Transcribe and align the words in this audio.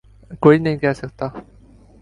کوئی 0.39 0.57
نہیں 0.59 0.77
کہہ 0.77 0.93
سکتا۔ 0.95 1.27